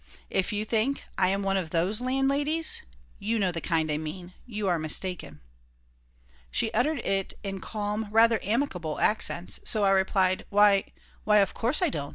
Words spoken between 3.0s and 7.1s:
you know the kind I mean you are mistaken." She uttered